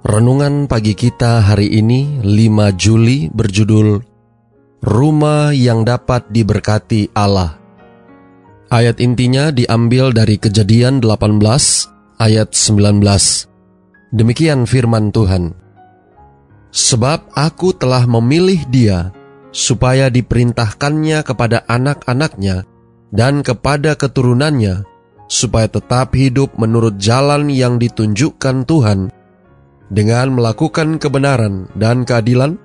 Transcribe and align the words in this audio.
Renungan 0.00 0.64
pagi 0.64 0.96
kita 0.96 1.44
hari 1.44 1.76
ini 1.76 2.24
5 2.24 2.72
Juli 2.72 3.28
berjudul 3.28 4.00
Rumah 4.80 5.52
yang 5.52 5.84
dapat 5.84 6.24
diberkati 6.32 7.12
Allah. 7.12 7.60
Ayat 8.72 8.96
intinya 8.96 9.52
diambil 9.52 10.16
dari 10.16 10.40
Kejadian 10.40 11.04
18 11.04 11.36
ayat 12.16 12.48
19. 12.48 12.96
Demikian 14.16 14.64
firman 14.64 15.12
Tuhan. 15.12 15.52
Sebab 16.72 17.36
aku 17.36 17.76
telah 17.76 18.08
memilih 18.08 18.64
dia 18.72 19.12
supaya 19.52 20.08
diperintahkannya 20.08 21.20
kepada 21.28 21.68
anak-anaknya 21.68 22.64
dan 23.12 23.44
kepada 23.44 24.00
keturunannya 24.00 24.80
supaya 25.28 25.68
tetap 25.68 26.16
hidup 26.16 26.56
menurut 26.56 26.96
jalan 26.96 27.52
yang 27.52 27.76
ditunjukkan 27.76 28.64
Tuhan 28.64 29.19
dengan 29.90 30.38
melakukan 30.38 31.02
kebenaran 31.02 31.66
dan 31.74 32.06
keadilan, 32.06 32.56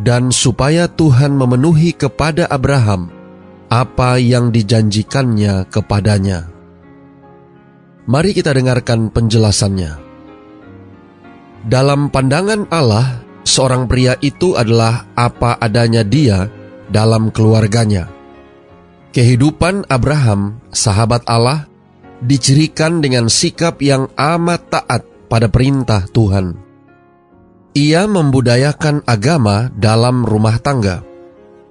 dan 0.00 0.34
supaya 0.34 0.90
Tuhan 0.90 1.36
memenuhi 1.38 1.94
kepada 1.94 2.50
Abraham 2.50 3.12
apa 3.70 4.18
yang 4.18 4.50
dijanjikannya 4.50 5.68
kepadanya. 5.70 6.50
Mari 8.04 8.36
kita 8.36 8.52
dengarkan 8.52 9.08
penjelasannya. 9.08 10.02
Dalam 11.64 12.12
pandangan 12.12 12.68
Allah, 12.68 13.24
seorang 13.46 13.88
pria 13.88 14.18
itu 14.20 14.52
adalah 14.58 15.08
apa 15.16 15.56
adanya 15.56 16.04
dia 16.04 16.52
dalam 16.92 17.32
keluarganya. 17.32 18.12
Kehidupan 19.14 19.88
Abraham, 19.88 20.60
sahabat 20.68 21.24
Allah, 21.24 21.64
dicirikan 22.20 23.00
dengan 23.00 23.32
sikap 23.32 23.80
yang 23.80 24.10
amat 24.18 24.60
taat 24.68 25.13
pada 25.34 25.50
perintah 25.50 26.06
Tuhan. 26.06 26.54
Ia 27.74 28.06
membudayakan 28.06 29.02
agama 29.02 29.66
dalam 29.74 30.22
rumah 30.22 30.62
tangga. 30.62 31.02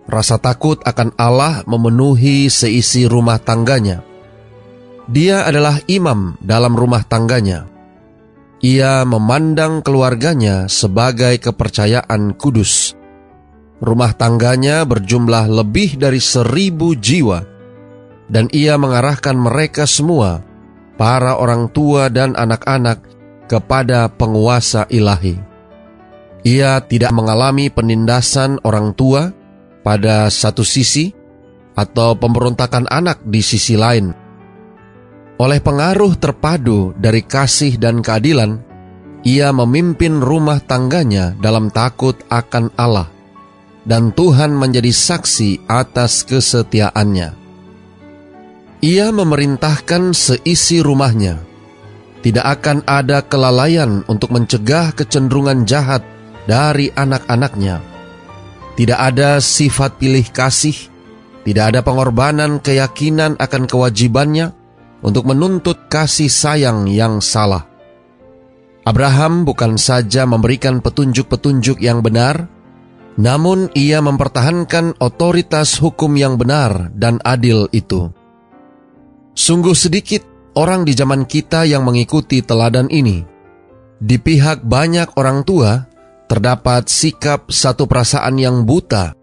Rasa 0.03 0.36
takut 0.36 0.83
akan 0.83 1.16
Allah 1.16 1.64
memenuhi 1.64 2.52
seisi 2.52 3.08
rumah 3.08 3.39
tangganya. 3.39 4.03
Dia 5.08 5.47
adalah 5.47 5.80
imam 5.88 6.36
dalam 6.44 6.75
rumah 6.75 7.08
tangganya. 7.08 7.72
Ia 8.59 9.08
memandang 9.08 9.80
keluarganya 9.80 10.67
sebagai 10.67 11.39
kepercayaan 11.39 12.36
kudus. 12.36 13.00
Rumah 13.80 14.11
tangganya 14.11 14.84
berjumlah 14.84 15.47
lebih 15.47 15.95
dari 15.95 16.19
seribu 16.19 17.00
jiwa, 17.00 17.39
dan 18.28 18.52
ia 18.52 18.75
mengarahkan 18.75 19.39
mereka 19.39 19.88
semua, 19.88 20.44
para 21.00 21.39
orang 21.39 21.72
tua 21.72 22.08
dan 22.11 22.36
anak-anak, 22.36 23.12
kepada 23.48 24.08
penguasa 24.10 24.88
ilahi. 24.88 25.40
Ia 26.44 26.84
tidak 26.84 27.16
mengalami 27.16 27.72
penindasan 27.72 28.60
orang 28.68 28.92
tua 28.92 29.32
pada 29.84 30.28
satu 30.28 30.64
sisi 30.68 31.16
atau 31.74 32.20
pemberontakan 32.20 32.88
anak 32.92 33.24
di 33.24 33.40
sisi 33.40 33.80
lain. 33.80 34.12
Oleh 35.40 35.59
pengaruh 35.64 36.20
terpadu 36.20 36.94
dari 37.00 37.24
kasih 37.24 37.80
dan 37.80 38.03
keadilan, 38.03 38.59
ia 39.24 39.56
memimpin 39.56 40.20
rumah 40.20 40.59
tangganya 40.59 41.34
dalam 41.40 41.72
takut 41.72 42.20
akan 42.28 42.76
Allah, 42.76 43.08
dan 43.88 44.12
Tuhan 44.12 44.52
menjadi 44.52 44.92
saksi 44.92 45.68
atas 45.72 46.28
kesetiaannya. 46.28 47.40
Ia 48.84 49.08
memerintahkan 49.16 50.12
seisi 50.12 50.84
rumahnya 50.84 51.53
tidak 52.23 52.59
akan 52.59 52.88
ada 52.88 53.19
kelalaian 53.19 54.07
untuk 54.07 54.31
mencegah 54.31 54.95
kecenderungan 54.95 55.67
jahat 55.67 56.01
dari 56.47 56.88
anak-anaknya. 56.95 57.84
Tidak 58.73 58.97
ada 58.97 59.44
sifat 59.44 60.00
pilih 60.00 60.25
kasih, 60.31 60.73
tidak 61.44 61.75
ada 61.75 61.79
pengorbanan 61.84 62.63
keyakinan 62.63 63.35
akan 63.38 63.67
kewajibannya 63.67 64.56
untuk 65.03 65.28
menuntut 65.28 65.91
kasih 65.91 66.31
sayang 66.31 66.88
yang 66.88 67.19
salah. 67.19 67.67
Abraham 68.88 69.44
bukan 69.44 69.75
saja 69.75 70.23
memberikan 70.23 70.79
petunjuk-petunjuk 70.79 71.84
yang 71.84 72.00
benar, 72.00 72.47
namun 73.19 73.69
ia 73.78 74.01
mempertahankan 74.01 74.97
otoritas 74.97 75.78
hukum 75.78 76.16
yang 76.17 76.40
benar 76.40 76.90
dan 76.95 77.19
adil 77.22 77.69
itu. 77.75 78.09
Sungguh 79.38 79.75
sedikit 79.78 80.33
orang 80.53 80.86
di 80.86 80.94
zaman 80.94 81.25
kita 81.25 81.66
yang 81.66 81.86
mengikuti 81.86 82.41
teladan 82.46 82.90
ini. 82.90 83.25
Di 84.03 84.19
pihak 84.19 84.66
banyak 84.66 85.16
orang 85.16 85.47
tua, 85.47 85.86
terdapat 86.28 86.90
sikap 86.90 87.50
satu 87.50 87.86
perasaan 87.88 88.36
yang 88.41 88.66
buta 88.68 89.16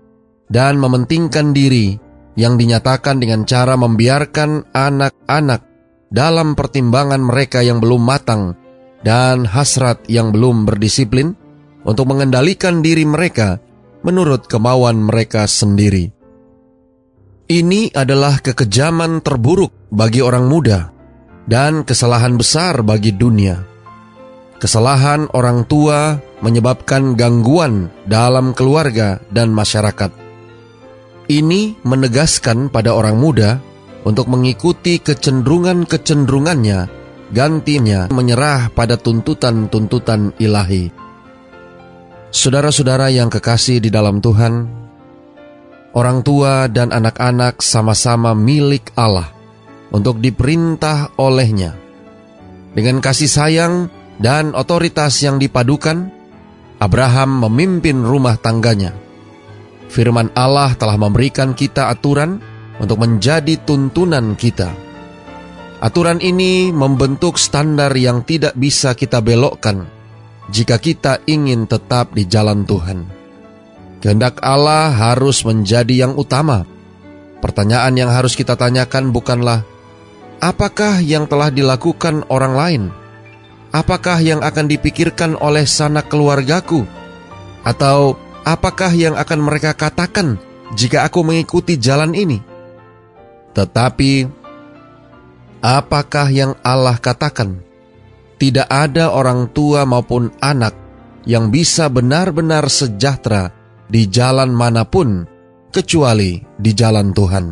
dan 0.51 0.79
mementingkan 0.79 1.53
diri 1.53 1.99
yang 2.39 2.57
dinyatakan 2.57 3.21
dengan 3.21 3.45
cara 3.45 3.75
membiarkan 3.77 4.73
anak-anak 4.73 5.63
dalam 6.11 6.59
pertimbangan 6.59 7.23
mereka 7.23 7.63
yang 7.63 7.79
belum 7.79 8.03
matang 8.03 8.57
dan 9.07 9.47
hasrat 9.47 10.03
yang 10.11 10.35
belum 10.35 10.67
berdisiplin 10.67 11.37
untuk 11.87 12.11
mengendalikan 12.11 12.83
diri 12.83 13.07
mereka 13.07 13.61
menurut 14.01 14.49
kemauan 14.49 15.01
mereka 15.01 15.45
sendiri. 15.45 16.13
Ini 17.51 17.91
adalah 17.91 18.39
kekejaman 18.39 19.27
terburuk 19.27 19.75
bagi 19.91 20.23
orang 20.23 20.47
muda 20.47 21.00
dan 21.49 21.87
kesalahan 21.87 22.37
besar 22.37 22.85
bagi 22.85 23.15
dunia. 23.15 23.65
Kesalahan 24.61 25.25
orang 25.33 25.65
tua 25.65 26.21
menyebabkan 26.45 27.17
gangguan 27.17 27.89
dalam 28.05 28.53
keluarga 28.53 29.17
dan 29.33 29.57
masyarakat. 29.57 30.13
Ini 31.31 31.81
menegaskan 31.81 32.69
pada 32.69 32.93
orang 32.93 33.17
muda 33.17 33.57
untuk 34.05 34.29
mengikuti 34.29 35.01
kecenderungan-kecenderungannya, 35.01 36.93
gantinya 37.33 38.13
menyerah 38.13 38.69
pada 38.77 39.01
tuntutan-tuntutan 39.01 40.37
ilahi. 40.37 40.93
Saudara-saudara 42.29 43.09
yang 43.09 43.33
kekasih 43.33 43.81
di 43.81 43.89
dalam 43.89 44.21
Tuhan, 44.21 44.69
orang 45.97 46.21
tua 46.21 46.69
dan 46.69 46.93
anak-anak 46.93 47.65
sama-sama 47.65 48.37
milik 48.37 48.93
Allah 48.93 49.40
untuk 49.91 50.23
diperintah 50.23 51.19
olehnya. 51.19 51.75
Dengan 52.71 53.03
kasih 53.03 53.31
sayang 53.31 53.75
dan 54.23 54.55
otoritas 54.55 55.19
yang 55.23 55.43
dipadukan, 55.43 56.11
Abraham 56.79 57.45
memimpin 57.47 58.01
rumah 58.01 58.39
tangganya. 58.39 58.95
Firman 59.91 60.31
Allah 60.39 60.73
telah 60.79 60.95
memberikan 60.95 61.53
kita 61.53 61.91
aturan 61.91 62.39
untuk 62.79 63.03
menjadi 63.03 63.59
tuntunan 63.61 64.39
kita. 64.39 64.71
Aturan 65.81 66.23
ini 66.23 66.71
membentuk 66.71 67.41
standar 67.41 67.91
yang 67.97 68.23
tidak 68.23 68.55
bisa 68.55 68.95
kita 68.95 69.19
belokkan 69.25 69.89
jika 70.53 70.77
kita 70.77 71.25
ingin 71.25 71.65
tetap 71.65 72.13
di 72.13 72.29
jalan 72.29 72.69
Tuhan. 72.69 73.07
Kehendak 74.01 74.41
Allah 74.41 74.93
harus 74.93 75.45
menjadi 75.45 76.09
yang 76.09 76.17
utama. 76.17 76.65
Pertanyaan 77.41 77.97
yang 77.97 78.11
harus 78.13 78.37
kita 78.37 78.57
tanyakan 78.57 79.13
bukanlah 79.13 79.65
Apakah 80.41 81.05
yang 81.05 81.29
telah 81.29 81.53
dilakukan 81.53 82.25
orang 82.33 82.55
lain? 82.57 82.83
Apakah 83.77 84.25
yang 84.25 84.41
akan 84.41 84.73
dipikirkan 84.73 85.37
oleh 85.37 85.69
sanak 85.69 86.09
keluargaku? 86.09 86.89
Atau 87.61 88.17
apakah 88.49 88.89
yang 88.97 89.21
akan 89.21 89.41
mereka 89.45 89.77
katakan 89.77 90.41
jika 90.73 91.05
aku 91.05 91.21
mengikuti 91.21 91.77
jalan 91.77 92.17
ini? 92.17 92.41
Tetapi, 93.53 94.13
apakah 95.61 96.33
yang 96.33 96.57
Allah 96.65 96.97
katakan? 96.97 97.61
Tidak 98.41 98.65
ada 98.65 99.13
orang 99.13 99.53
tua 99.53 99.85
maupun 99.85 100.33
anak 100.41 100.73
yang 101.29 101.53
bisa 101.53 101.93
benar-benar 101.93 102.65
sejahtera 102.73 103.53
di 103.93 104.09
jalan 104.09 104.57
mana 104.57 104.89
pun 104.89 105.29
kecuali 105.69 106.41
di 106.57 106.73
jalan 106.73 107.13
Tuhan. 107.13 107.47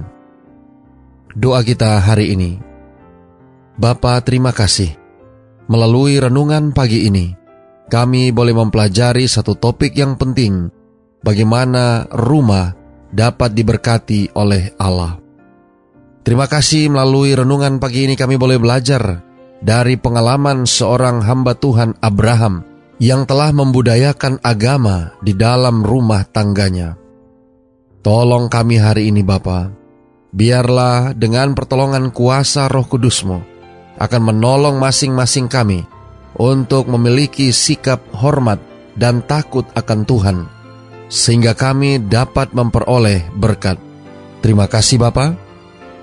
Doa 1.37 1.61
kita 1.61 2.01
hari 2.01 2.33
ini 2.33 2.68
Bapa 3.79 4.19
terima 4.27 4.51
kasih. 4.51 4.91
Melalui 5.71 6.19
renungan 6.19 6.75
pagi 6.75 7.07
ini, 7.07 7.31
kami 7.87 8.35
boleh 8.35 8.51
mempelajari 8.51 9.31
satu 9.31 9.55
topik 9.55 9.95
yang 9.95 10.19
penting, 10.19 10.67
bagaimana 11.23 12.11
rumah 12.11 12.75
dapat 13.15 13.55
diberkati 13.55 14.35
oleh 14.35 14.75
Allah. 14.83 15.23
Terima 16.27 16.51
kasih 16.51 16.91
melalui 16.91 17.39
renungan 17.39 17.79
pagi 17.79 18.11
ini 18.11 18.19
kami 18.19 18.35
boleh 18.35 18.59
belajar 18.59 19.23
dari 19.63 19.95
pengalaman 19.95 20.67
seorang 20.67 21.23
hamba 21.23 21.55
Tuhan 21.55 21.95
Abraham 22.03 22.67
yang 22.99 23.31
telah 23.31 23.55
membudayakan 23.55 24.43
agama 24.43 25.15
di 25.23 25.39
dalam 25.39 25.87
rumah 25.87 26.27
tangganya. 26.27 26.99
Tolong 28.03 28.51
kami 28.51 28.75
hari 28.83 29.15
ini 29.15 29.23
Bapa, 29.23 29.71
biarlah 30.35 31.15
dengan 31.15 31.55
pertolongan 31.55 32.11
kuasa 32.11 32.67
roh 32.67 32.83
kudusmu 32.83 33.58
akan 33.99 34.23
menolong 34.33 34.79
masing-masing 34.79 35.51
kami 35.51 35.83
untuk 36.39 36.87
memiliki 36.87 37.51
sikap 37.51 37.99
hormat 38.15 38.63
dan 38.95 39.23
takut 39.27 39.67
akan 39.75 40.01
Tuhan, 40.07 40.39
sehingga 41.11 41.55
kami 41.59 42.07
dapat 42.07 42.55
memperoleh 42.55 43.31
berkat. 43.35 43.79
Terima 44.39 44.71
kasih 44.71 45.03
Bapa. 45.03 45.35